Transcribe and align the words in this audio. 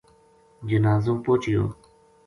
جنازو 0.69 1.13
پوہچیو 1.23 1.63